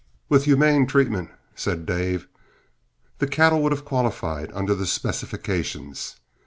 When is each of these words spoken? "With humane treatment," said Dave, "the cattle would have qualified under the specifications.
"With 0.29 0.45
humane 0.45 0.87
treatment," 0.87 1.29
said 1.53 1.85
Dave, 1.85 2.27
"the 3.19 3.27
cattle 3.27 3.61
would 3.61 3.71
have 3.71 3.85
qualified 3.85 4.49
under 4.51 4.73
the 4.73 4.87
specifications. 4.87 6.15